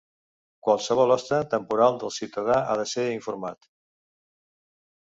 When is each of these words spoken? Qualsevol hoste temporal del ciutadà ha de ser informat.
Qualsevol 0.67 1.13
hoste 1.15 1.41
temporal 1.53 2.01
del 2.05 2.15
ciutadà 2.17 2.59
ha 2.65 2.81
de 2.83 2.89
ser 2.95 3.07
informat. 3.21 3.73